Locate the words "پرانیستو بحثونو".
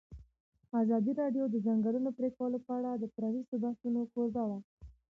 3.15-3.99